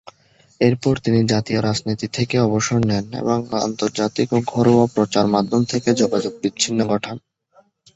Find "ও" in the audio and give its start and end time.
4.31-4.49